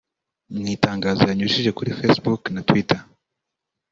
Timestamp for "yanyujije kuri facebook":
1.29-2.41